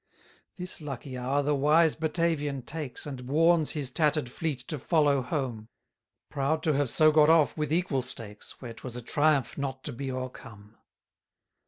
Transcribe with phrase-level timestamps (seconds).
[0.55, 5.21] 134 This lucky hour the wise Batavian takes, And warns his tatter'd fleet to follow
[5.21, 5.69] home;
[6.31, 9.93] Proud to have so got off with equal stakes, Where 'twas a triumph not to
[9.93, 10.75] be o'ercome.